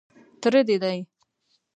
[0.41, 0.97] _تره دې دی.